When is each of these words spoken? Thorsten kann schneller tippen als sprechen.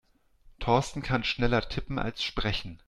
Thorsten 0.59 1.03
kann 1.03 1.23
schneller 1.23 1.61
tippen 1.69 1.99
als 1.99 2.23
sprechen. 2.23 2.79